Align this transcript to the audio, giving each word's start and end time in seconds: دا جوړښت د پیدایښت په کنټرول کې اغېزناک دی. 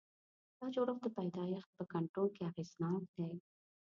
دا 0.57 0.65
جوړښت 0.73 1.01
د 1.03 1.07
پیدایښت 1.17 1.69
په 1.77 1.83
کنټرول 1.93 2.29
کې 2.35 2.41
اغېزناک 2.49 3.03
دی. 3.15 3.31